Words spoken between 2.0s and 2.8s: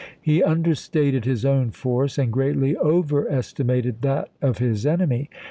ibid.fP.885. and greatly